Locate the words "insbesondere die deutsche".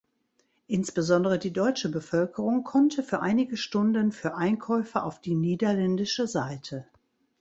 0.65-1.87